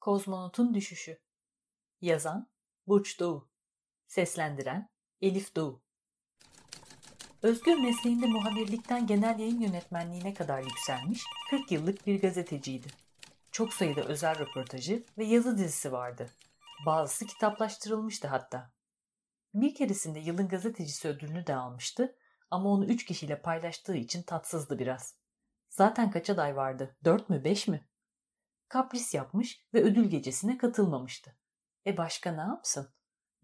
Kozmonotun 0.00 0.74
Düşüşü 0.74 1.20
Yazan 2.00 2.50
Burç 2.86 3.20
Doğu 3.20 3.48
Seslendiren 4.06 4.90
Elif 5.20 5.56
Doğu 5.56 5.82
Özgür 7.42 7.78
mesleğinde 7.78 8.26
muhabirlikten 8.26 9.06
genel 9.06 9.38
yayın 9.38 9.60
yönetmenliğine 9.60 10.34
kadar 10.34 10.62
yükselmiş 10.62 11.24
40 11.50 11.72
yıllık 11.72 12.06
bir 12.06 12.20
gazeteciydi. 12.20 12.88
Çok 13.50 13.74
sayıda 13.74 14.00
özel 14.00 14.38
röportajı 14.38 15.04
ve 15.18 15.24
yazı 15.24 15.58
dizisi 15.58 15.92
vardı. 15.92 16.30
Bazısı 16.86 17.26
kitaplaştırılmıştı 17.26 18.28
hatta. 18.28 18.72
Bir 19.54 19.74
keresinde 19.74 20.18
yılın 20.18 20.48
gazetecisi 20.48 21.08
ödülünü 21.08 21.46
de 21.46 21.54
almıştı 21.54 22.16
ama 22.50 22.68
onu 22.68 22.84
üç 22.84 23.04
kişiyle 23.04 23.42
paylaştığı 23.42 23.96
için 23.96 24.22
tatsızdı 24.22 24.78
biraz. 24.78 25.14
Zaten 25.68 26.10
kaç 26.10 26.30
aday 26.30 26.56
vardı? 26.56 26.96
Dört 27.04 27.30
mü, 27.30 27.44
beş 27.44 27.68
mi? 27.68 27.87
Kapris 28.68 29.14
yapmış 29.14 29.64
ve 29.74 29.82
ödül 29.82 30.04
gecesine 30.04 30.58
katılmamıştı. 30.58 31.36
E 31.86 31.96
başka 31.96 32.32
ne 32.32 32.40
yapsın? 32.40 32.88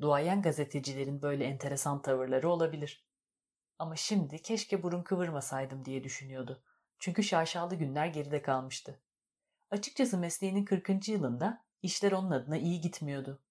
Duayen 0.00 0.42
gazetecilerin 0.42 1.22
böyle 1.22 1.44
enteresan 1.44 2.02
tavırları 2.02 2.48
olabilir. 2.48 3.06
Ama 3.78 3.96
şimdi 3.96 4.42
keşke 4.42 4.82
burun 4.82 5.02
kıvırmasaydım 5.02 5.84
diye 5.84 6.04
düşünüyordu. 6.04 6.62
Çünkü 6.98 7.22
şaşalı 7.22 7.74
günler 7.74 8.06
geride 8.06 8.42
kalmıştı. 8.42 9.00
Açıkçası 9.70 10.18
mesleğinin 10.18 10.64
40. 10.64 11.08
yılında 11.08 11.64
işler 11.82 12.12
onun 12.12 12.30
adına 12.30 12.56
iyi 12.56 12.80
gitmiyordu. 12.80 13.42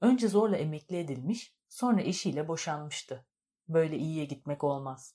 Önce 0.00 0.28
zorla 0.28 0.56
emekli 0.56 0.98
edilmiş, 0.98 1.56
sonra 1.68 2.00
eşiyle 2.00 2.48
boşanmıştı. 2.48 3.26
Böyle 3.68 3.98
iyiye 3.98 4.24
gitmek 4.24 4.64
olmaz. 4.64 5.14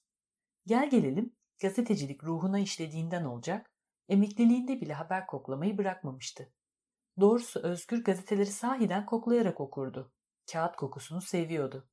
Gel 0.66 0.90
gelelim 0.90 1.36
gazetecilik 1.62 2.24
ruhuna 2.24 2.60
işlediğinden 2.60 3.26
olacak, 3.26 3.71
emekliliğinde 4.12 4.82
bile 4.82 4.94
haber 4.94 5.28
koklamayı 5.28 5.78
bırakmamıştı. 5.78 6.54
Doğrusu 7.20 7.60
Özgür 7.60 8.04
gazeteleri 8.04 8.46
sahiden 8.46 9.06
koklayarak 9.06 9.62
okurdu. 9.62 10.14
Kağıt 10.52 10.76
kokusunu 10.76 11.22
seviyordu. 11.22 11.90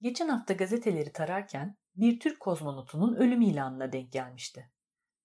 Geçen 0.00 0.28
hafta 0.28 0.54
gazeteleri 0.54 1.12
tararken 1.12 1.76
bir 1.94 2.20
Türk 2.20 2.40
kozmonotunun 2.40 3.14
ölüm 3.14 3.40
ilanına 3.40 3.92
denk 3.92 4.12
gelmişti. 4.12 4.70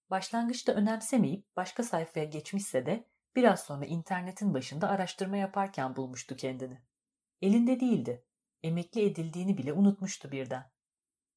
Başlangıçta 0.10 0.72
önemsemeyip 0.72 1.56
başka 1.56 1.84
sayfaya 1.84 2.26
geçmişse 2.26 2.86
de 2.86 3.08
biraz 3.36 3.60
sonra 3.60 3.86
internetin 3.86 4.54
başında 4.54 4.90
araştırma 4.90 5.38
yaparken 5.38 5.96
bulmuştu 5.96 6.36
kendini. 6.36 6.82
Elinde 7.42 7.80
değildi. 7.80 8.26
Emekli 8.64 9.02
edildiğini 9.06 9.58
bile 9.58 9.74
unutmuştu 9.74 10.32
birden. 10.32 10.72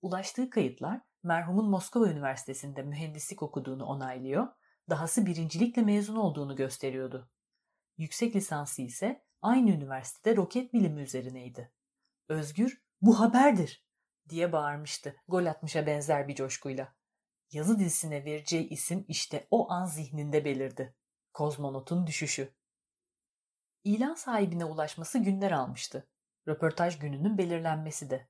Ulaştığı 0.02 0.50
kayıtlar 0.50 1.00
merhumun 1.22 1.70
Moskova 1.70 2.08
Üniversitesi'nde 2.08 2.82
mühendislik 2.82 3.42
okuduğunu 3.42 3.84
onaylıyor, 3.84 4.48
dahası 4.90 5.26
birincilikle 5.26 5.82
mezun 5.82 6.16
olduğunu 6.16 6.56
gösteriyordu. 6.56 7.30
Yüksek 7.96 8.36
lisansı 8.36 8.82
ise 8.82 9.24
aynı 9.42 9.70
üniversitede 9.70 10.36
roket 10.36 10.72
bilimi 10.72 11.02
üzerineydi. 11.02 11.72
Özgür, 12.28 12.82
bu 13.00 13.20
haberdir 13.20 13.84
diye 14.28 14.52
bağırmıştı 14.52 15.16
gol 15.28 15.46
atmışa 15.46 15.86
benzer 15.86 16.28
bir 16.28 16.34
coşkuyla. 16.34 16.94
Yazı 17.52 17.78
dizisine 17.78 18.24
vereceği 18.24 18.68
isim 18.68 19.04
işte 19.08 19.48
o 19.50 19.70
an 19.70 19.86
zihninde 19.86 20.44
belirdi. 20.44 20.94
Kozmonotun 21.32 22.06
düşüşü. 22.06 22.54
İlan 23.84 24.14
sahibine 24.14 24.64
ulaşması 24.64 25.18
günler 25.18 25.50
almıştı. 25.50 26.08
Röportaj 26.48 26.98
gününün 26.98 27.38
belirlenmesi 27.38 28.10
de. 28.10 28.28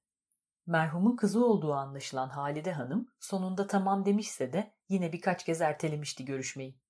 Merhumun 0.69 1.17
kızı 1.17 1.47
olduğu 1.47 1.73
anlaşılan 1.73 2.29
Halide 2.29 2.73
Hanım 2.73 3.09
sonunda 3.21 3.67
tamam 3.67 4.05
demişse 4.05 4.53
de 4.53 4.75
yine 4.89 5.13
birkaç 5.13 5.45
kez 5.45 5.61
ertelemişti 5.61 6.25
görüşmeyi. 6.25 6.81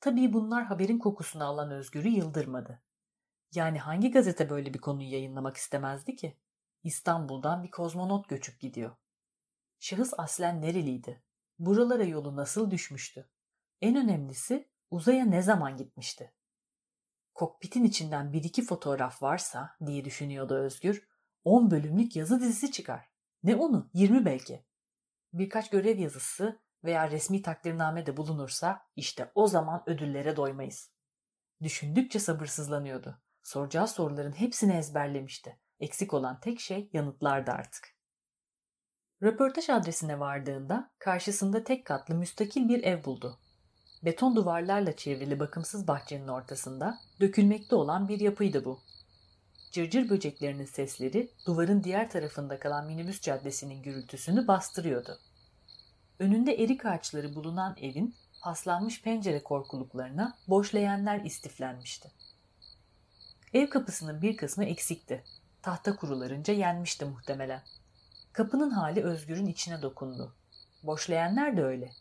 Tabii 0.00 0.32
bunlar 0.32 0.64
haberin 0.64 0.98
kokusunu 0.98 1.44
alan 1.44 1.70
Özgür'ü 1.70 2.08
yıldırmadı. 2.08 2.82
Yani 3.54 3.78
hangi 3.78 4.10
gazete 4.10 4.50
böyle 4.50 4.74
bir 4.74 4.78
konuyu 4.78 5.12
yayınlamak 5.12 5.56
istemezdi 5.56 6.16
ki? 6.16 6.38
İstanbul'dan 6.82 7.62
bir 7.62 7.70
kozmonot 7.70 8.28
göçüp 8.28 8.60
gidiyor. 8.60 8.96
Şahıs 9.78 10.12
aslen 10.18 10.62
nereliydi? 10.62 11.22
Buralara 11.58 12.04
yolu 12.04 12.36
nasıl 12.36 12.70
düşmüştü? 12.70 13.30
En 13.80 13.96
önemlisi 13.96 14.68
uzaya 14.90 15.24
ne 15.24 15.42
zaman 15.42 15.76
gitmişti? 15.76 16.34
Kokpitin 17.34 17.84
içinden 17.84 18.32
bir 18.32 18.44
iki 18.44 18.64
fotoğraf 18.64 19.22
varsa 19.22 19.76
diye 19.86 20.04
düşünüyordu 20.04 20.54
Özgür, 20.54 21.08
10 21.44 21.70
bölümlük 21.70 22.16
yazı 22.16 22.40
dizisi 22.40 22.72
çıkar. 22.72 23.11
Ne 23.44 23.56
onu? 23.56 23.90
20 23.94 24.24
belki. 24.24 24.64
Birkaç 25.32 25.70
görev 25.70 25.98
yazısı 25.98 26.60
veya 26.84 27.10
resmi 27.10 27.42
takdirname 27.42 28.06
de 28.06 28.16
bulunursa 28.16 28.86
işte 28.96 29.32
o 29.34 29.46
zaman 29.46 29.82
ödüllere 29.86 30.36
doymayız. 30.36 30.90
Düşündükçe 31.62 32.18
sabırsızlanıyordu. 32.18 33.18
Soracağı 33.42 33.88
soruların 33.88 34.32
hepsini 34.32 34.72
ezberlemişti. 34.72 35.58
Eksik 35.80 36.14
olan 36.14 36.40
tek 36.40 36.60
şey 36.60 36.90
yanıtlardı 36.92 37.50
artık. 37.50 37.88
Röportaj 39.22 39.70
adresine 39.70 40.20
vardığında 40.20 40.90
karşısında 40.98 41.64
tek 41.64 41.86
katlı 41.86 42.14
müstakil 42.14 42.68
bir 42.68 42.84
ev 42.84 43.04
buldu. 43.04 43.38
Beton 44.02 44.36
duvarlarla 44.36 44.96
çevrili 44.96 45.40
bakımsız 45.40 45.88
bahçenin 45.88 46.28
ortasında 46.28 46.98
dökülmekte 47.20 47.74
olan 47.74 48.08
bir 48.08 48.20
yapıydı 48.20 48.64
bu. 48.64 48.80
Cırcır 49.72 50.08
böceklerinin 50.08 50.64
sesleri 50.64 51.30
duvarın 51.46 51.84
diğer 51.84 52.10
tarafında 52.10 52.58
kalan 52.58 52.86
minibüs 52.86 53.20
caddesinin 53.20 53.82
gürültüsünü 53.82 54.46
bastırıyordu. 54.46 55.18
Önünde 56.18 56.54
erik 56.54 56.86
ağaçları 56.86 57.34
bulunan 57.34 57.76
evin 57.80 58.14
paslanmış 58.42 59.02
pencere 59.02 59.42
korkuluklarına 59.42 60.38
boş 60.48 60.74
leğenler 60.74 61.20
istiflenmişti. 61.24 62.12
Ev 63.54 63.70
kapısının 63.70 64.22
bir 64.22 64.36
kısmı 64.36 64.64
eksikti. 64.64 65.24
Tahta 65.62 65.96
kurularınca 65.96 66.54
yenmişti 66.54 67.04
muhtemelen. 67.04 67.62
Kapının 68.32 68.70
hali 68.70 69.04
Özgür'ün 69.04 69.46
içine 69.46 69.82
dokundu. 69.82 70.34
Boş 70.82 71.10
leğenler 71.10 71.56
de 71.56 71.64
öyle. 71.64 71.92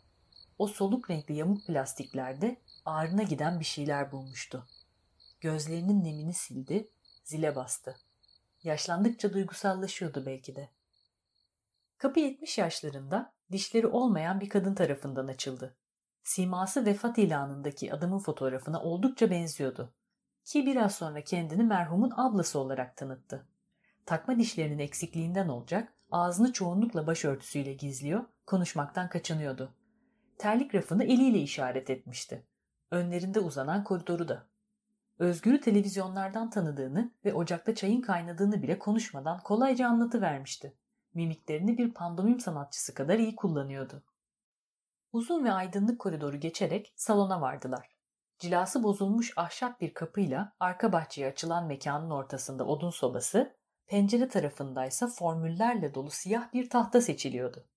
O 0.59 0.67
soluk 0.67 1.09
renkli 1.09 1.35
yamuk 1.35 1.67
plastiklerde 1.67 2.57
ağrına 2.85 3.23
giden 3.23 3.59
bir 3.59 3.65
şeyler 3.65 4.11
bulmuştu. 4.11 4.67
Gözlerinin 5.41 6.03
nemini 6.03 6.33
sildi, 6.33 6.87
zile 7.23 7.55
bastı. 7.55 7.95
Yaşlandıkça 8.63 9.33
duygusallaşıyordu 9.33 10.25
belki 10.25 10.55
de. 10.55 10.69
Kapı 11.97 12.19
70 12.19 12.57
yaşlarında 12.57 13.33
dişleri 13.51 13.87
olmayan 13.87 14.39
bir 14.39 14.49
kadın 14.49 14.75
tarafından 14.75 15.27
açıldı. 15.27 15.75
Siması 16.23 16.85
vefat 16.85 17.17
ilanındaki 17.17 17.93
adamın 17.93 18.19
fotoğrafına 18.19 18.81
oldukça 18.81 19.31
benziyordu. 19.31 19.93
Ki 20.45 20.65
biraz 20.65 20.95
sonra 20.95 21.23
kendini 21.23 21.63
merhumun 21.63 22.11
ablası 22.15 22.59
olarak 22.59 22.97
tanıttı. 22.97 23.47
Takma 24.05 24.39
dişlerinin 24.39 24.79
eksikliğinden 24.79 25.47
olacak, 25.47 25.93
ağzını 26.11 26.53
çoğunlukla 26.53 27.07
başörtüsüyle 27.07 27.73
gizliyor, 27.73 28.25
konuşmaktan 28.45 29.09
kaçınıyordu. 29.09 29.73
Terlik 30.37 30.75
rafını 30.75 31.03
eliyle 31.03 31.39
işaret 31.39 31.89
etmişti. 31.89 32.45
Önlerinde 32.91 33.39
uzanan 33.39 33.83
koridoru 33.83 34.27
da. 34.27 34.50
Özgür'ü 35.21 35.61
televizyonlardan 35.61 36.49
tanıdığını 36.49 37.11
ve 37.25 37.33
ocakta 37.33 37.75
çayın 37.75 38.01
kaynadığını 38.01 38.63
bile 38.63 38.79
konuşmadan 38.79 39.39
kolayca 39.39 39.87
anlatıvermişti. 39.87 40.77
Mimiklerini 41.13 41.77
bir 41.77 41.93
pandomim 41.93 42.39
sanatçısı 42.39 42.93
kadar 42.93 43.19
iyi 43.19 43.35
kullanıyordu. 43.35 44.03
Uzun 45.11 45.43
ve 45.43 45.51
aydınlık 45.51 45.99
koridoru 45.99 46.39
geçerek 46.39 46.93
salona 46.95 47.41
vardılar. 47.41 47.89
Cilası 48.39 48.83
bozulmuş 48.83 49.33
ahşap 49.35 49.81
bir 49.81 49.93
kapıyla 49.93 50.53
arka 50.59 50.91
bahçeye 50.91 51.27
açılan 51.27 51.65
mekanın 51.67 52.09
ortasında 52.09 52.65
odun 52.65 52.89
sobası, 52.89 53.55
pencere 53.87 54.27
tarafındaysa 54.27 55.07
formüllerle 55.07 55.93
dolu 55.93 56.11
siyah 56.11 56.53
bir 56.53 56.69
tahta 56.69 57.01
seçiliyordu. 57.01 57.67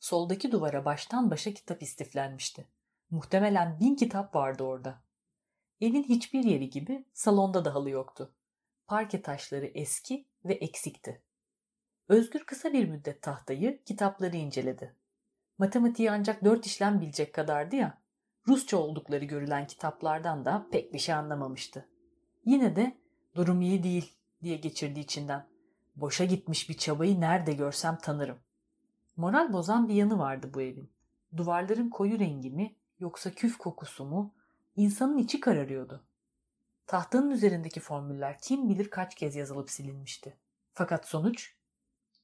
Soldaki 0.00 0.52
duvara 0.52 0.84
baştan 0.84 1.30
başa 1.30 1.54
kitap 1.54 1.82
istiflenmişti. 1.82 2.68
Muhtemelen 3.10 3.80
bin 3.80 3.94
kitap 3.94 4.34
vardı 4.34 4.62
orada. 4.62 5.02
Evin 5.82 6.02
hiçbir 6.02 6.44
yeri 6.44 6.70
gibi 6.70 7.04
salonda 7.12 7.64
da 7.64 7.74
halı 7.74 7.90
yoktu. 7.90 8.34
Parke 8.86 9.22
taşları 9.22 9.66
eski 9.66 10.26
ve 10.44 10.54
eksikti. 10.54 11.22
Özgür 12.08 12.44
kısa 12.44 12.72
bir 12.72 12.88
müddet 12.88 13.22
tahtayı, 13.22 13.84
kitapları 13.84 14.36
inceledi. 14.36 14.96
Matematiği 15.58 16.10
ancak 16.10 16.44
dört 16.44 16.66
işlem 16.66 17.00
bilecek 17.00 17.34
kadardı 17.34 17.76
ya, 17.76 18.02
Rusça 18.48 18.76
oldukları 18.76 19.24
görülen 19.24 19.66
kitaplardan 19.66 20.44
da 20.44 20.66
pek 20.72 20.94
bir 20.94 20.98
şey 20.98 21.14
anlamamıştı. 21.14 21.88
Yine 22.44 22.76
de 22.76 22.96
durum 23.34 23.60
iyi 23.60 23.82
değil 23.82 24.12
diye 24.42 24.56
geçirdi 24.56 25.00
içinden. 25.00 25.46
Boşa 25.96 26.24
gitmiş 26.24 26.68
bir 26.68 26.76
çabayı 26.76 27.20
nerede 27.20 27.52
görsem 27.52 27.98
tanırım. 28.02 28.38
Moral 29.16 29.52
bozan 29.52 29.88
bir 29.88 29.94
yanı 29.94 30.18
vardı 30.18 30.50
bu 30.54 30.62
evin. 30.62 30.90
Duvarların 31.36 31.90
koyu 31.90 32.18
rengi 32.18 32.50
mi 32.50 32.76
yoksa 32.98 33.30
küf 33.30 33.58
kokusu 33.58 34.04
mu 34.04 34.34
İnsanın 34.76 35.18
içi 35.18 35.40
kararıyordu. 35.40 36.06
Tahtanın 36.86 37.30
üzerindeki 37.30 37.80
formüller 37.80 38.38
kim 38.38 38.68
bilir 38.68 38.90
kaç 38.90 39.14
kez 39.14 39.36
yazılıp 39.36 39.70
silinmişti. 39.70 40.38
Fakat 40.72 41.08
sonuç? 41.08 41.56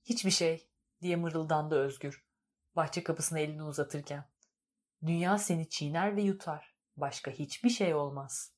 Hiçbir 0.04 0.30
şey 0.30 0.68
diye 1.02 1.16
mırıldandı 1.16 1.74
Özgür 1.74 2.28
bahçe 2.78 3.02
kapısına 3.02 3.38
elini 3.38 3.62
uzatırken. 3.62 4.24
Dünya 5.06 5.38
seni 5.38 5.68
çiğner 5.68 6.16
ve 6.16 6.22
yutar. 6.22 6.74
Başka 6.96 7.30
hiçbir 7.30 7.70
şey 7.70 7.94
olmaz. 7.94 8.52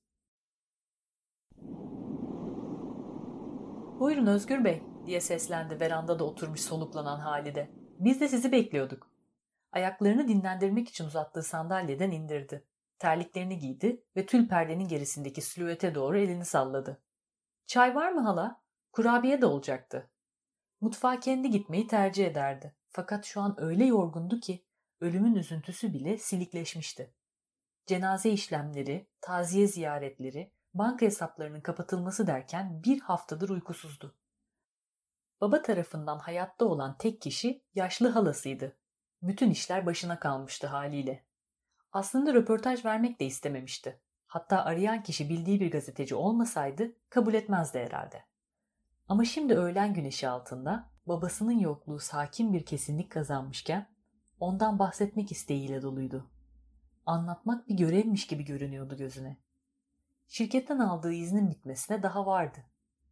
Buyurun 4.00 4.26
Özgür 4.26 4.64
Bey 4.64 4.82
diye 5.06 5.20
seslendi 5.20 5.80
verandada 5.80 6.24
oturmuş 6.24 6.60
soluklanan 6.60 7.20
Halide. 7.20 7.70
Biz 7.98 8.20
de 8.20 8.28
sizi 8.28 8.52
bekliyorduk. 8.52 9.10
Ayaklarını 9.72 10.28
dinlendirmek 10.28 10.88
için 10.88 11.04
uzattığı 11.04 11.42
sandalyeden 11.42 12.10
indirdi. 12.10 12.64
Terliklerini 13.00 13.58
giydi 13.58 14.04
ve 14.16 14.26
tül 14.26 14.48
perdenin 14.48 14.88
gerisindeki 14.88 15.42
silüete 15.42 15.94
doğru 15.94 16.18
elini 16.18 16.44
salladı. 16.44 17.02
Çay 17.66 17.94
var 17.94 18.12
mı 18.12 18.20
hala? 18.20 18.62
Kurabiye 18.92 19.40
de 19.40 19.46
olacaktı. 19.46 20.10
Mutfağa 20.80 21.20
kendi 21.20 21.50
gitmeyi 21.50 21.86
tercih 21.86 22.26
ederdi. 22.26 22.76
Fakat 22.88 23.24
şu 23.24 23.40
an 23.40 23.54
öyle 23.60 23.84
yorgundu 23.84 24.40
ki 24.40 24.64
ölümün 25.00 25.34
üzüntüsü 25.34 25.94
bile 25.94 26.18
silikleşmişti. 26.18 27.14
Cenaze 27.86 28.30
işlemleri, 28.30 29.08
taziye 29.20 29.66
ziyaretleri, 29.66 30.52
banka 30.74 31.06
hesaplarının 31.06 31.60
kapatılması 31.60 32.26
derken 32.26 32.82
bir 32.84 33.00
haftadır 33.00 33.48
uykusuzdu. 33.48 34.16
Baba 35.40 35.62
tarafından 35.62 36.18
hayatta 36.18 36.64
olan 36.64 36.98
tek 36.98 37.20
kişi 37.20 37.64
yaşlı 37.74 38.08
halasıydı. 38.08 38.76
Bütün 39.22 39.50
işler 39.50 39.86
başına 39.86 40.18
kalmıştı 40.18 40.66
haliyle. 40.66 41.29
Aslında 41.92 42.34
röportaj 42.34 42.84
vermek 42.84 43.20
de 43.20 43.26
istememişti. 43.26 44.00
Hatta 44.26 44.64
arayan 44.64 45.02
kişi 45.02 45.28
bildiği 45.28 45.60
bir 45.60 45.70
gazeteci 45.70 46.14
olmasaydı 46.14 46.92
kabul 47.08 47.34
etmezdi 47.34 47.78
herhalde. 47.78 48.24
Ama 49.08 49.24
şimdi 49.24 49.54
öğlen 49.54 49.94
güneşi 49.94 50.28
altında 50.28 50.90
babasının 51.06 51.58
yokluğu 51.58 51.98
sakin 51.98 52.52
bir 52.52 52.66
kesinlik 52.66 53.12
kazanmışken 53.12 53.86
ondan 54.40 54.78
bahsetmek 54.78 55.32
isteğiyle 55.32 55.82
doluydu. 55.82 56.30
Anlatmak 57.06 57.68
bir 57.68 57.76
görevmiş 57.76 58.26
gibi 58.26 58.44
görünüyordu 58.44 58.96
gözüne. 58.96 59.36
Şirketten 60.28 60.78
aldığı 60.78 61.12
iznin 61.12 61.50
bitmesine 61.50 62.02
daha 62.02 62.26
vardı. 62.26 62.58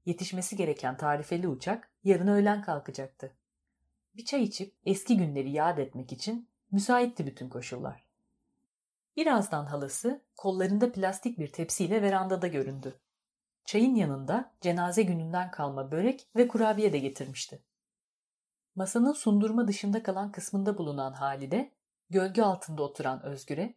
Yetişmesi 0.07 0.57
gereken 0.57 0.97
tarifeli 0.97 1.49
uçak 1.49 1.91
yarın 2.05 2.27
öğlen 2.27 2.63
kalkacaktı. 2.63 3.37
Bir 4.17 4.25
çay 4.25 4.43
içip 4.43 4.75
eski 4.87 5.17
günleri 5.17 5.51
yad 5.51 5.79
etmek 5.79 6.13
için 6.13 6.49
müsaitti 6.71 7.27
bütün 7.27 7.49
koşullar. 7.49 8.08
Birazdan 9.19 9.67
halası 9.67 10.25
kollarında 10.37 10.93
plastik 10.93 11.39
bir 11.39 11.53
tepsiyle 11.53 12.03
verandada 12.03 12.47
göründü. 12.47 13.01
Çayın 13.65 13.95
yanında 13.95 14.55
cenaze 14.61 15.03
gününden 15.03 15.51
kalma 15.51 15.91
börek 15.91 16.29
ve 16.37 16.49
kurabiye 16.49 16.93
de 16.93 16.99
getirmişti. 16.99 17.65
Masanın 18.75 19.13
sundurma 19.13 19.69
dışında 19.69 20.03
kalan 20.03 20.33
kısmında 20.33 20.79
bulunan 20.79 21.13
Halide, 21.13 21.75
gölge 22.11 22.43
altında 22.43 22.83
oturan 22.83 23.23
Özgür'e, 23.23 23.75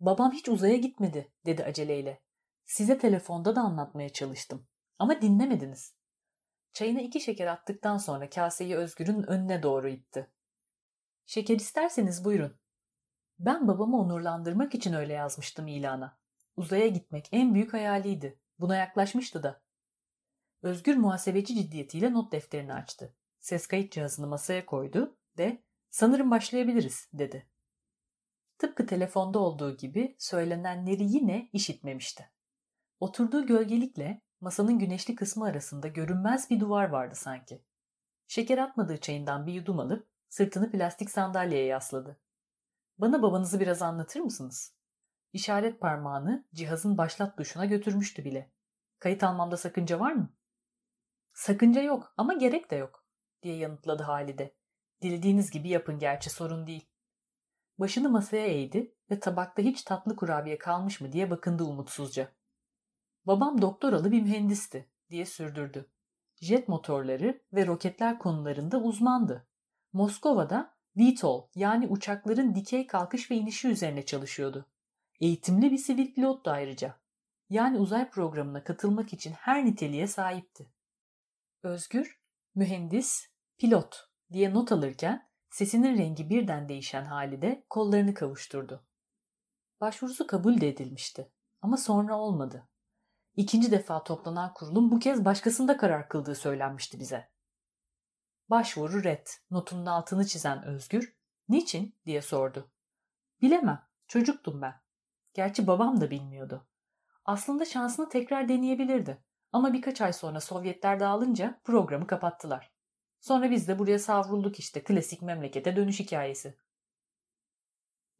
''Babam 0.00 0.32
hiç 0.32 0.48
uzaya 0.48 0.76
gitmedi.'' 0.76 1.32
dedi 1.46 1.64
aceleyle. 1.64 2.22
''Size 2.64 2.98
telefonda 2.98 3.56
da 3.56 3.60
anlatmaya 3.60 4.08
çalıştım. 4.08 4.66
Ama 4.98 5.22
dinlemediniz.'' 5.22 5.96
Çayına 6.72 7.00
iki 7.00 7.20
şeker 7.20 7.46
attıktan 7.46 7.98
sonra 7.98 8.30
kaseyi 8.30 8.76
Özgür'ün 8.76 9.22
önüne 9.22 9.62
doğru 9.62 9.88
itti. 9.88 10.30
''Şeker 11.26 11.56
isterseniz 11.56 12.24
buyurun.'' 12.24 12.61
Ben 13.42 13.68
babamı 13.68 14.00
onurlandırmak 14.00 14.74
için 14.74 14.92
öyle 14.92 15.12
yazmıştım 15.12 15.66
ilana. 15.66 16.18
Uzaya 16.56 16.86
gitmek 16.86 17.28
en 17.32 17.54
büyük 17.54 17.72
hayaliydi. 17.72 18.38
Buna 18.58 18.76
yaklaşmıştı 18.76 19.42
da. 19.42 19.62
Özgür 20.62 20.96
muhasebeci 20.96 21.54
ciddiyetiyle 21.54 22.12
not 22.12 22.32
defterini 22.32 22.74
açtı. 22.74 23.16
Ses 23.40 23.66
kayıt 23.66 23.92
cihazını 23.92 24.26
masaya 24.26 24.66
koydu 24.66 25.18
ve 25.38 25.62
sanırım 25.90 26.30
başlayabiliriz 26.30 27.08
dedi. 27.12 27.50
Tıpkı 28.58 28.86
telefonda 28.86 29.38
olduğu 29.38 29.76
gibi 29.76 30.16
söylenenleri 30.18 31.04
yine 31.04 31.48
işitmemişti. 31.52 32.30
Oturduğu 33.00 33.46
gölgelikle 33.46 34.22
masanın 34.40 34.78
güneşli 34.78 35.14
kısmı 35.14 35.44
arasında 35.44 35.88
görünmez 35.88 36.50
bir 36.50 36.60
duvar 36.60 36.88
vardı 36.88 37.14
sanki. 37.14 37.64
Şeker 38.28 38.58
atmadığı 38.58 39.00
çayından 39.00 39.46
bir 39.46 39.52
yudum 39.52 39.78
alıp 39.78 40.08
sırtını 40.28 40.70
plastik 40.70 41.10
sandalyeye 41.10 41.66
yasladı. 41.66 42.21
Bana 43.02 43.22
babanızı 43.22 43.60
biraz 43.60 43.82
anlatır 43.82 44.20
mısınız? 44.20 44.74
İşaret 45.32 45.80
parmağını 45.80 46.46
cihazın 46.54 46.98
başlat 46.98 47.36
tuşuna 47.36 47.64
götürmüştü 47.64 48.24
bile. 48.24 48.52
Kayıt 48.98 49.24
almamda 49.24 49.56
sakınca 49.56 50.00
var 50.00 50.12
mı? 50.12 50.34
Sakınca 51.32 51.82
yok 51.82 52.14
ama 52.16 52.34
gerek 52.34 52.70
de 52.70 52.76
yok 52.76 53.06
diye 53.42 53.56
yanıtladı 53.56 54.02
Halide. 54.02 54.56
Dilediğiniz 55.02 55.50
gibi 55.50 55.68
yapın 55.68 55.98
gerçi 55.98 56.30
sorun 56.30 56.66
değil. 56.66 56.88
Başını 57.78 58.08
masaya 58.08 58.46
eğdi 58.46 58.94
ve 59.10 59.20
tabakta 59.20 59.62
hiç 59.62 59.82
tatlı 59.82 60.16
kurabiye 60.16 60.58
kalmış 60.58 61.00
mı 61.00 61.12
diye 61.12 61.30
bakındı 61.30 61.64
umutsuzca. 61.64 62.32
Babam 63.26 63.62
doktoralı 63.62 64.12
bir 64.12 64.22
mühendisti 64.22 64.90
diye 65.10 65.26
sürdürdü. 65.26 65.90
Jet 66.40 66.68
motorları 66.68 67.42
ve 67.52 67.66
roketler 67.66 68.18
konularında 68.18 68.78
uzmandı. 68.78 69.46
Moskova'da 69.92 70.74
VTOL 70.96 71.48
yani 71.54 71.86
uçakların 71.86 72.54
dikey 72.54 72.86
kalkış 72.86 73.30
ve 73.30 73.36
inişi 73.36 73.68
üzerine 73.68 74.04
çalışıyordu. 74.06 74.66
Eğitimli 75.20 75.70
bir 75.70 75.78
sivil 75.78 76.14
pilottu 76.14 76.50
ayrıca. 76.50 77.00
Yani 77.50 77.78
uzay 77.78 78.10
programına 78.10 78.64
katılmak 78.64 79.12
için 79.12 79.32
her 79.32 79.64
niteliğe 79.64 80.06
sahipti. 80.06 80.72
Özgür, 81.62 82.20
mühendis, 82.54 83.28
pilot 83.58 84.08
diye 84.32 84.54
not 84.54 84.72
alırken 84.72 85.28
sesinin 85.50 85.98
rengi 85.98 86.30
birden 86.30 86.68
değişen 86.68 87.04
halide 87.04 87.64
kollarını 87.70 88.14
kavuşturdu. 88.14 88.86
Başvurusu 89.80 90.26
kabul 90.26 90.60
de 90.60 90.68
edilmişti 90.68 91.32
ama 91.62 91.76
sonra 91.76 92.18
olmadı. 92.18 92.68
İkinci 93.36 93.70
defa 93.70 94.04
toplanan 94.04 94.54
kurulun 94.54 94.90
bu 94.90 94.98
kez 94.98 95.24
başkasında 95.24 95.76
karar 95.76 96.08
kıldığı 96.08 96.34
söylenmişti 96.34 97.00
bize. 97.00 97.31
Başvuru 98.50 99.04
red. 99.04 99.26
Notunun 99.50 99.86
altını 99.86 100.26
çizen 100.26 100.64
Özgür, 100.64 101.16
niçin 101.48 101.96
diye 102.06 102.22
sordu. 102.22 102.70
Bilemem, 103.42 103.82
çocuktum 104.08 104.62
ben. 104.62 104.74
Gerçi 105.34 105.66
babam 105.66 106.00
da 106.00 106.10
bilmiyordu. 106.10 106.66
Aslında 107.24 107.64
şansını 107.64 108.08
tekrar 108.08 108.48
deneyebilirdi. 108.48 109.24
Ama 109.52 109.72
birkaç 109.72 110.00
ay 110.00 110.12
sonra 110.12 110.40
Sovyetler 110.40 111.00
dağılınca 111.00 111.60
programı 111.64 112.06
kapattılar. 112.06 112.72
Sonra 113.20 113.50
biz 113.50 113.68
de 113.68 113.78
buraya 113.78 113.98
savrulduk 113.98 114.58
işte 114.58 114.84
klasik 114.84 115.22
memlekete 115.22 115.76
dönüş 115.76 116.00
hikayesi. 116.00 116.58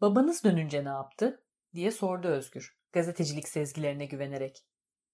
Babanız 0.00 0.44
dönünce 0.44 0.84
ne 0.84 0.88
yaptı? 0.88 1.44
diye 1.74 1.90
sordu 1.90 2.28
Özgür 2.28 2.82
gazetecilik 2.92 3.48
sezgilerine 3.48 4.06
güvenerek. 4.06 4.66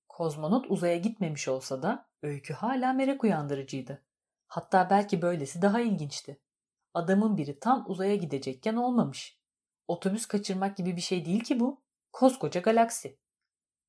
Kozmonot 0.09 0.67
uzaya 0.69 0.97
gitmemiş 0.97 1.49
olsa 1.49 1.83
da 1.83 2.09
öykü 2.23 2.55
hala 2.55 2.93
merak 2.93 3.25
uyandırıcıydı. 3.25 4.05
Hatta 4.49 4.91
belki 4.91 5.23
böylesi 5.23 5.63
daha 5.63 5.81
ilginçti. 5.81 6.41
Adamın 6.95 7.37
biri 7.37 7.59
tam 7.59 7.85
uzaya 7.89 8.17
gidecekken 8.17 8.77
olmamış. 8.77 9.39
Otobüs 9.89 10.27
kaçırmak 10.27 10.77
gibi 10.77 10.97
bir 10.97 11.01
şey 11.01 11.25
değil 11.25 11.45
ki 11.45 11.61
bu. 11.61 11.83
Koskoca 12.13 12.61
galaksi. 12.61 13.19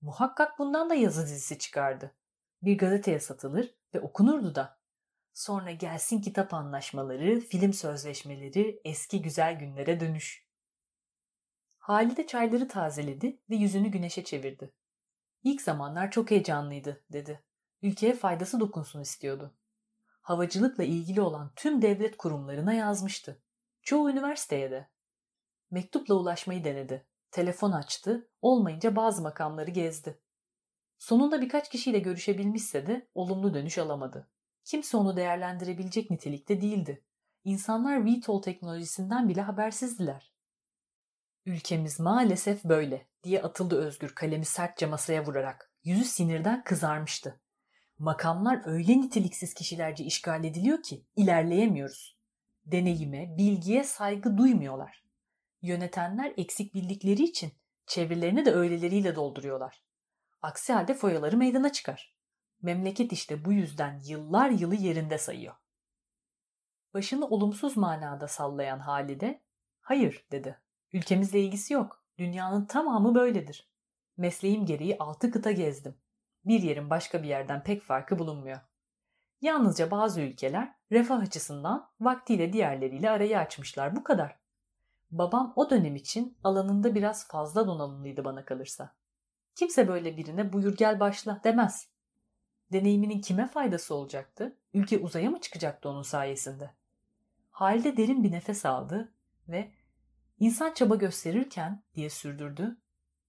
Muhakkak 0.02 0.60
bundan 0.60 0.90
da 0.90 0.96
yazı 0.96 1.24
dizisi 1.24 1.60
çıkardı. 1.60 2.16
Bir 2.62 2.78
gazeteye 2.78 3.20
satılır 3.20 3.76
ve 3.96 4.00
okunurdu 4.00 4.56
da. 4.56 4.80
Sonra 5.34 5.72
gelsin 5.72 6.22
kitap 6.22 6.54
anlaşmaları, 6.54 7.40
film 7.40 7.74
sözleşmeleri, 7.74 8.82
eski 8.86 9.22
güzel 9.22 9.60
günlere 9.60 10.00
dönüş. 10.00 10.48
Halide 11.78 12.28
çayları 12.28 12.68
tazeledi 12.68 13.42
ve 13.50 13.56
yüzünü 13.56 13.88
güneşe 13.88 14.24
çevirdi. 14.24 14.74
İlk 15.44 15.62
zamanlar 15.62 16.12
çok 16.12 16.32
heyecanlıydı, 16.32 17.04
dedi. 17.14 17.44
Ülkeye 17.82 18.14
faydası 18.14 18.60
dokunsun 18.60 19.02
istiyordu 19.02 19.59
havacılıkla 20.22 20.84
ilgili 20.84 21.22
olan 21.22 21.52
tüm 21.56 21.82
devlet 21.82 22.18
kurumlarına 22.18 22.74
yazmıştı. 22.74 23.42
Çoğu 23.82 24.10
üniversiteye 24.10 24.72
de. 24.72 24.90
Mektupla 25.72 26.16
ulaşmayı 26.16 26.64
denedi. 26.64 27.08
Telefon 27.32 27.72
açtı, 27.72 28.30
olmayınca 28.42 28.96
bazı 28.96 29.22
makamları 29.22 29.72
gezdi. 29.72 30.22
Sonunda 30.98 31.42
birkaç 31.42 31.70
kişiyle 31.70 32.00
görüşebilmişse 32.00 32.88
de 32.88 33.08
olumlu 33.16 33.54
dönüş 33.54 33.78
alamadı. 33.78 34.30
Kimse 34.64 34.98
onu 34.98 35.18
değerlendirebilecek 35.18 36.12
nitelikte 36.12 36.62
değildi. 36.62 37.04
İnsanlar 37.44 38.06
VTOL 38.06 38.42
teknolojisinden 38.42 39.30
bile 39.30 39.42
habersizdiler. 39.42 40.34
Ülkemiz 41.46 42.00
maalesef 42.00 42.64
böyle 42.64 43.08
diye 43.24 43.42
atıldı 43.42 43.76
Özgür 43.76 44.10
kalemi 44.10 44.46
sertçe 44.46 44.86
masaya 44.86 45.26
vurarak. 45.26 45.72
Yüzü 45.84 46.06
sinirden 46.06 46.64
kızarmıştı. 46.64 47.42
Makamlar 48.00 48.62
öyle 48.66 49.02
niteliksiz 49.02 49.54
kişilerce 49.54 50.04
işgal 50.04 50.44
ediliyor 50.44 50.84
ki 50.84 51.06
ilerleyemiyoruz. 51.16 52.18
Deneyime, 52.66 53.38
bilgiye 53.38 53.84
saygı 53.84 54.38
duymuyorlar. 54.38 55.04
Yönetenler 55.62 56.34
eksik 56.38 56.74
bildikleri 56.74 57.24
için 57.24 57.54
çevrelerini 57.86 58.46
de 58.46 58.52
öyleleriyle 58.52 59.16
dolduruyorlar. 59.16 59.84
Aksi 60.42 60.74
halde 60.74 60.94
foyaları 60.94 61.38
meydana 61.38 61.72
çıkar. 61.72 62.16
Memleket 62.62 63.12
işte 63.12 63.46
bu 63.46 63.54
yüzden 63.54 64.02
yıllar 64.06 64.50
yılı 64.50 64.76
yerinde 64.76 65.18
sayıyor. 65.18 65.56
Başını 66.94 67.28
olumsuz 67.28 67.78
manada 67.78 68.28
sallayan 68.28 68.80
Halide, 68.80 69.42
hayır 69.82 70.26
dedi. 70.32 70.60
Ülkemizle 70.94 71.42
ilgisi 71.42 71.74
yok. 71.74 72.04
Dünyanın 72.18 72.66
tamamı 72.66 73.16
böyledir. 73.16 73.70
Mesleğim 74.18 74.66
gereği 74.66 74.98
altı 74.98 75.32
kıta 75.32 75.52
gezdim 75.52 75.96
bir 76.46 76.62
yerin 76.62 76.90
başka 76.90 77.24
bir 77.24 77.28
yerden 77.28 77.64
pek 77.64 77.82
farkı 77.82 78.20
bulunmuyor. 78.20 78.60
Yalnızca 79.42 79.92
bazı 79.92 80.22
ülkeler 80.22 80.76
refah 80.92 81.20
açısından 81.20 81.90
vaktiyle 82.00 82.54
diğerleriyle 82.54 83.10
arayı 83.10 83.40
açmışlar. 83.40 83.96
Bu 83.96 84.04
kadar. 84.04 84.40
Babam 85.12 85.54
o 85.56 85.70
dönem 85.70 85.96
için 85.96 86.38
alanında 86.44 86.96
biraz 86.96 87.28
fazla 87.28 87.68
donanımlıydı 87.68 88.26
bana 88.26 88.46
kalırsa. 88.46 88.96
Kimse 89.56 89.88
böyle 89.88 90.18
birine 90.18 90.54
buyur 90.54 90.78
gel 90.78 91.00
başla 91.00 91.42
demez. 91.44 91.90
Deneyiminin 92.72 93.22
kime 93.22 93.48
faydası 93.48 93.96
olacaktı? 93.96 94.58
Ülke 94.74 94.98
uzaya 94.98 95.30
mı 95.30 95.42
çıkacaktı 95.42 95.90
onun 95.90 96.02
sayesinde? 96.02 96.72
Halde 97.50 97.98
derin 97.98 98.24
bir 98.24 98.32
nefes 98.32 98.66
aldı 98.66 99.14
ve 99.48 99.72
insan 100.40 100.74
çaba 100.74 100.96
gösterirken 100.96 101.84
diye 101.96 102.10
sürdürdü. 102.10 102.78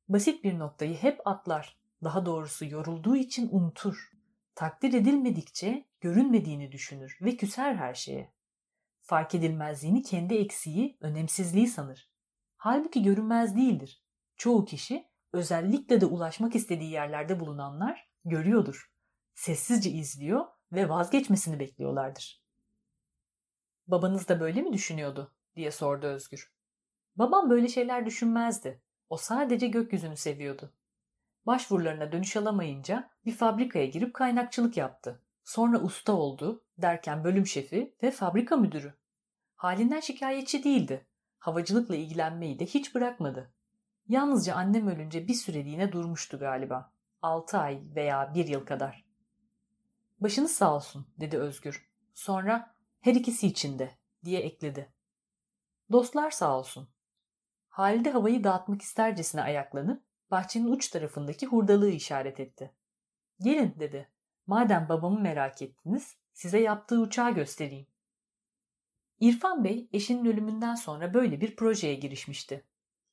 Basit 0.08 0.44
bir 0.44 0.58
noktayı 0.58 0.96
hep 0.96 1.26
atlar. 1.26 1.79
Daha 2.04 2.26
doğrusu 2.26 2.64
yorulduğu 2.64 3.16
için 3.16 3.48
unutur. 3.52 4.10
Takdir 4.54 4.92
edilmedikçe 4.92 5.88
görünmediğini 6.00 6.72
düşünür 6.72 7.18
ve 7.20 7.36
küser 7.36 7.74
her 7.74 7.94
şeye. 7.94 8.34
Fark 9.00 9.34
edilmezliğini 9.34 10.02
kendi 10.02 10.34
eksiği, 10.34 10.98
önemsizliği 11.00 11.66
sanır. 11.66 12.10
Halbuki 12.56 13.02
görünmez 13.02 13.56
değildir. 13.56 14.04
Çoğu 14.36 14.64
kişi, 14.64 15.08
özellikle 15.32 16.00
de 16.00 16.06
ulaşmak 16.06 16.54
istediği 16.54 16.90
yerlerde 16.90 17.40
bulunanlar 17.40 18.10
görüyordur. 18.24 18.92
Sessizce 19.34 19.90
izliyor 19.90 20.44
ve 20.72 20.88
vazgeçmesini 20.88 21.60
bekliyorlardır. 21.60 22.44
Babanız 23.86 24.28
da 24.28 24.40
böyle 24.40 24.62
mi 24.62 24.72
düşünüyordu? 24.72 25.34
diye 25.56 25.70
sordu 25.70 26.06
Özgür. 26.06 26.52
Babam 27.16 27.50
böyle 27.50 27.68
şeyler 27.68 28.06
düşünmezdi. 28.06 28.82
O 29.08 29.16
sadece 29.16 29.66
gökyüzünü 29.66 30.16
seviyordu. 30.16 30.74
Başvurularına 31.46 32.12
dönüş 32.12 32.36
alamayınca 32.36 33.10
bir 33.26 33.32
fabrikaya 33.32 33.86
girip 33.86 34.14
kaynakçılık 34.14 34.76
yaptı. 34.76 35.22
Sonra 35.44 35.80
usta 35.80 36.12
oldu 36.12 36.64
derken 36.78 37.24
bölüm 37.24 37.46
şefi 37.46 37.94
ve 38.02 38.10
fabrika 38.10 38.56
müdürü. 38.56 38.94
Halinden 39.56 40.00
şikayetçi 40.00 40.64
değildi. 40.64 41.06
Havacılıkla 41.38 41.96
ilgilenmeyi 41.96 42.58
de 42.58 42.66
hiç 42.66 42.94
bırakmadı. 42.94 43.52
Yalnızca 44.08 44.54
annem 44.54 44.88
ölünce 44.88 45.28
bir 45.28 45.34
süreliğine 45.34 45.92
durmuştu 45.92 46.38
galiba. 46.38 46.92
Altı 47.22 47.58
ay 47.58 47.82
veya 47.94 48.34
bir 48.34 48.46
yıl 48.46 48.66
kadar. 48.66 49.04
Başınız 50.20 50.50
sağ 50.50 50.74
olsun 50.74 51.06
dedi 51.20 51.38
Özgür. 51.38 51.90
Sonra 52.14 52.74
her 53.00 53.14
ikisi 53.14 53.46
içinde 53.46 53.90
diye 54.24 54.40
ekledi. 54.40 54.92
Dostlar 55.92 56.30
sağ 56.30 56.58
olsun. 56.58 56.88
Halide 57.68 58.10
havayı 58.10 58.44
dağıtmak 58.44 58.82
istercesine 58.82 59.42
ayaklanıp 59.42 60.02
bahçenin 60.30 60.72
uç 60.72 60.88
tarafındaki 60.88 61.46
hurdalığı 61.46 61.90
işaret 61.90 62.40
etti. 62.40 62.74
Gelin 63.40 63.74
dedi. 63.78 64.08
Madem 64.46 64.86
babamı 64.88 65.20
merak 65.20 65.62
ettiniz, 65.62 66.16
size 66.32 66.60
yaptığı 66.60 67.00
uçağı 67.00 67.34
göstereyim. 67.34 67.86
İrfan 69.20 69.64
Bey 69.64 69.88
eşinin 69.92 70.24
ölümünden 70.24 70.74
sonra 70.74 71.14
böyle 71.14 71.40
bir 71.40 71.56
projeye 71.56 71.94
girişmişti. 71.94 72.64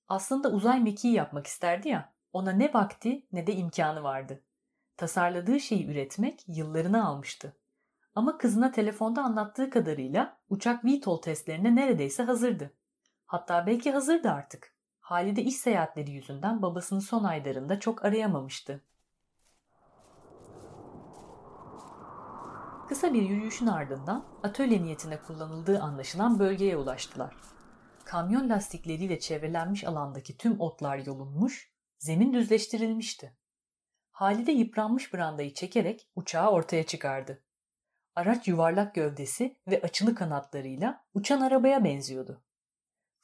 Aslında 0.07 0.51
uzay 0.51 0.79
mekiği 0.79 1.13
yapmak 1.13 1.47
isterdi 1.47 1.89
ya, 1.89 2.13
ona 2.33 2.51
ne 2.51 2.73
vakti 2.73 3.27
ne 3.31 3.47
de 3.47 3.55
imkanı 3.55 4.03
vardı. 4.03 4.43
Tasarladığı 4.97 5.59
şeyi 5.59 5.87
üretmek 5.87 6.43
yıllarını 6.47 7.07
almıştı. 7.07 7.57
Ama 8.15 8.37
kızına 8.37 8.71
telefonda 8.71 9.21
anlattığı 9.21 9.69
kadarıyla 9.69 10.39
uçak 10.49 10.85
VTOL 10.85 11.21
testlerine 11.21 11.75
neredeyse 11.75 12.23
hazırdı. 12.23 12.73
Hatta 13.25 13.67
belki 13.67 13.91
hazırdı 13.91 14.29
artık. 14.29 14.76
Halide 15.07 15.43
iş 15.43 15.55
seyahatleri 15.55 16.11
yüzünden 16.11 16.61
babasını 16.61 17.01
son 17.01 17.23
aylarında 17.23 17.79
çok 17.79 18.05
arayamamıştı. 18.05 18.83
Kısa 22.87 23.13
bir 23.13 23.21
yürüyüşün 23.21 23.67
ardından 23.67 24.25
atölye 24.43 24.83
niyetine 24.83 25.21
kullanıldığı 25.21 25.79
anlaşılan 25.79 26.39
bölgeye 26.39 26.77
ulaştılar. 26.77 27.35
Kamyon 28.05 28.49
lastikleriyle 28.49 29.19
çevrelenmiş 29.19 29.83
alandaki 29.83 30.37
tüm 30.37 30.59
otlar 30.59 30.97
yolunmuş, 30.97 31.71
zemin 31.99 32.33
düzleştirilmişti. 32.33 33.37
Halide 34.11 34.51
yıpranmış 34.51 35.13
brandayı 35.13 35.53
çekerek 35.53 36.09
uçağı 36.15 36.51
ortaya 36.51 36.85
çıkardı. 36.85 37.43
Araç 38.15 38.47
yuvarlak 38.47 38.95
gövdesi 38.95 39.57
ve 39.67 39.81
açılı 39.81 40.15
kanatlarıyla 40.15 41.05
uçan 41.13 41.41
arabaya 41.41 41.83
benziyordu. 41.83 42.43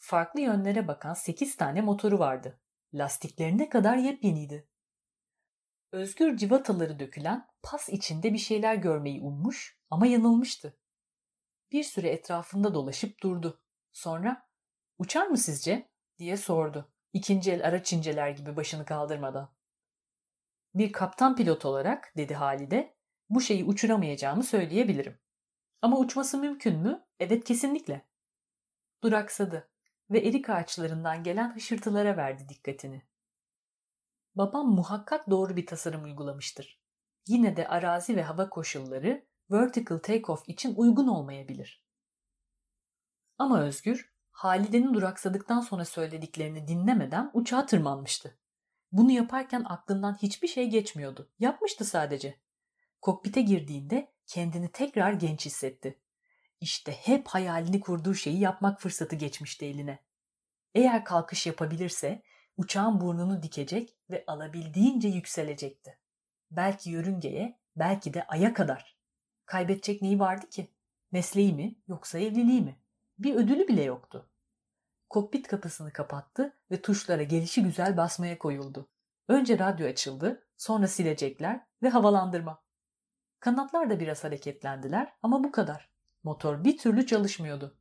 Farklı 0.06 0.42
yönlere 0.42 0.88
bakan 0.88 1.14
sekiz 1.14 1.56
tane 1.56 1.82
motoru 1.82 2.20
vardı. 2.20 2.60
Lastiklerine 2.94 3.70
kadar 3.70 3.98
yepyeniydi. 3.98 4.68
Özgür 5.92 6.38
civataları 6.38 7.00
dökülen 7.00 7.48
pas 7.62 7.90
içinde 7.90 8.34
bir 8.34 8.38
şeyler 8.38 8.76
görmeyi 8.76 9.22
ummuş 9.22 9.80
ama 9.90 10.08
yanılmıştı. 10.08 10.78
Bir 11.72 11.84
süre 11.84 12.10
etrafında 12.10 12.74
dolaşıp 12.74 13.24
durdu. 13.24 13.62
Sonra 13.92 14.50
uçar 14.98 15.28
mı 15.28 15.38
sizce 15.38 15.90
diye 16.18 16.38
sordu. 16.38 16.94
İkinci 17.14 17.52
el 17.52 17.68
araç 17.68 17.94
inceler 17.94 18.30
gibi 18.30 18.56
başını 18.56 18.86
kaldırmadan. 18.86 19.54
Bir 20.76 20.92
kaptan 20.92 21.36
pilot 21.36 21.66
olarak 21.66 22.14
dedi 22.18 22.34
Halide 22.34 22.96
bu 23.30 23.42
şeyi 23.42 23.64
uçuramayacağımı 23.66 24.44
söyleyebilirim. 24.44 25.20
Ama 25.82 25.98
uçması 25.98 26.38
mümkün 26.38 26.80
mü? 26.80 27.06
Evet 27.20 27.44
kesinlikle. 27.44 28.08
Duraksadı 29.04 29.73
ve 30.13 30.20
erik 30.20 30.50
ağaçlarından 30.50 31.24
gelen 31.24 31.55
hışırtılara 31.55 32.17
verdi 32.17 32.50
dikkatini. 32.50 33.01
Babam 34.36 34.67
muhakkak 34.67 35.29
doğru 35.29 35.55
bir 35.55 35.65
tasarım 35.65 36.03
uygulamıştır. 36.03 36.82
Yine 37.27 37.58
de 37.58 37.67
arazi 37.67 38.15
ve 38.15 38.24
hava 38.24 38.50
koşulları 38.50 39.25
vertical 39.51 39.98
takeoff 39.98 40.50
için 40.50 40.75
uygun 40.75 41.08
olmayabilir. 41.08 41.86
Ama 43.38 43.62
Özgür, 43.62 44.13
Halide'nin 44.32 44.93
duraksadıktan 44.93 45.62
sonra 45.62 45.86
söylediklerini 45.86 46.67
dinlemeden 46.67 47.32
uçağa 47.34 47.65
tırmanmıştı. 47.65 48.38
Bunu 48.91 49.12
yaparken 49.12 49.63
aklından 49.65 50.17
hiçbir 50.22 50.48
şey 50.48 50.70
geçmiyordu. 50.70 51.32
Yapmıştı 51.39 51.86
sadece. 51.86 52.39
Kokpite 53.01 53.41
girdiğinde 53.41 54.13
kendini 54.27 54.72
tekrar 54.72 55.13
genç 55.13 55.46
hissetti. 55.46 56.00
İşte 56.63 56.91
hep 56.91 57.27
hayalini 57.27 57.79
kurduğu 57.79 58.13
şeyi 58.13 58.39
yapmak 58.39 58.82
fırsatı 58.82 59.15
geçmişti 59.15 59.65
eline. 59.65 60.00
Eğer 60.75 61.05
kalkış 61.05 61.48
yapabilirse 61.48 62.22
uçağın 62.58 63.01
burnunu 63.01 63.43
dikecek 63.43 63.98
ve 64.10 64.24
alabildiğince 64.27 65.08
yükselecekti. 65.08 65.98
Belki 66.51 66.89
yörüngeye, 66.89 67.60
belki 67.75 68.13
de 68.13 68.27
aya 68.27 68.53
kadar. 68.53 68.98
Kaybedecek 69.46 70.01
neyi 70.01 70.20
vardı 70.20 70.50
ki? 70.50 70.72
Mesleği 71.12 71.53
mi 71.53 71.75
yoksa 71.88 72.20
evliliği 72.20 72.62
mi? 72.62 72.79
Bir 73.20 73.36
ödülü 73.36 73.67
bile 73.67 73.84
yoktu. 73.84 74.29
Kokpit 75.10 75.48
kapısını 75.48 75.93
kapattı 75.93 76.58
ve 76.72 76.82
tuşlara 76.82 77.24
gelişi 77.24 77.63
güzel 77.63 77.98
basmaya 77.98 78.38
koyuldu. 78.38 78.89
Önce 79.27 79.60
radyo 79.60 79.88
açıldı, 79.88 80.48
sonra 80.58 80.88
silecekler 80.88 81.65
ve 81.84 81.89
havalandırma. 81.89 82.63
Kanatlar 83.39 83.89
da 83.89 84.00
biraz 84.00 84.24
hareketlendiler 84.24 85.13
ama 85.24 85.43
bu 85.43 85.51
kadar. 85.51 85.93
Motor 86.24 86.63
bir 86.63 86.77
türlü 86.77 87.06
çalışmıyordu. 87.06 87.75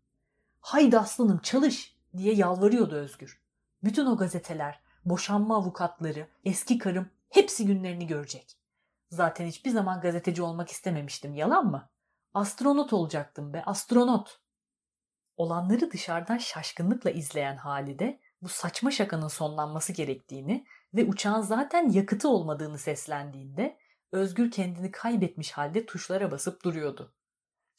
Haydi 0.61 0.99
aslanım 0.99 1.39
çalış 1.39 1.97
diye 2.17 2.35
yalvarıyordu 2.35 2.95
Özgür. 2.95 3.43
Bütün 3.85 4.07
o 4.07 4.17
gazeteler, 4.17 4.81
boşanma 5.05 5.57
avukatları, 5.57 6.29
eski 6.45 6.79
karım 6.79 7.11
hepsi 7.31 7.67
günlerini 7.67 8.07
görecek. 8.07 8.59
Zaten 9.11 9.47
hiçbir 9.47 9.71
zaman 9.71 10.01
gazeteci 10.01 10.43
olmak 10.43 10.69
istememiştim 10.69 11.35
yalan 11.35 11.67
mı? 11.67 11.89
Astronot 12.35 12.93
olacaktım 12.93 13.53
be 13.53 13.63
astronot. 13.65 14.41
Olanları 15.37 15.91
dışarıdan 15.91 16.39
şaşkınlıkla 16.39 17.11
izleyen 17.11 17.57
Halide 17.57 18.21
bu 18.43 18.49
saçma 18.49 18.91
şakanın 18.91 19.29
sonlanması 19.29 19.93
gerektiğini 19.93 20.67
ve 20.95 21.05
uçağın 21.05 21.41
zaten 21.41 21.91
yakıtı 21.91 22.29
olmadığını 22.29 22.79
seslendiğinde 22.79 23.79
Özgür 24.13 24.51
kendini 24.51 24.91
kaybetmiş 24.91 25.53
halde 25.53 25.87
tuşlara 25.87 26.31
basıp 26.31 26.65
duruyordu. 26.65 27.15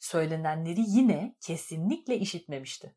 Söylenenleri 0.04 0.84
yine 0.86 1.34
kesinlikle 1.40 2.18
işitmemişti. 2.18 2.94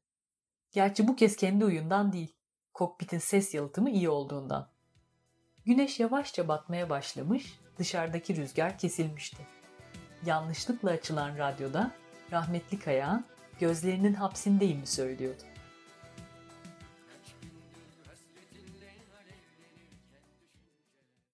Gerçi 0.72 1.08
bu 1.08 1.16
kez 1.16 1.36
kendi 1.36 1.66
uyundan 1.66 2.14
değil, 2.14 2.36
kokpitin 2.74 3.18
ses 3.18 3.54
yalıtımı 3.54 3.90
iyi 3.90 4.10
olduğundan. 4.10 4.72
Güneş 5.66 6.00
yavaşça 6.00 6.48
batmaya 6.48 6.90
başlamış, 6.90 7.60
dışarıdaki 7.78 8.36
rüzgar 8.36 8.78
kesilmişti. 8.78 9.48
Yanlışlıkla 10.26 10.90
açılan 10.90 11.38
radyoda 11.38 11.92
rahmetli 12.32 12.80
Kayağan 12.80 13.26
gözlerinin 13.60 14.14
hapsindeyim 14.14 14.86
söylüyordu. 14.86 15.44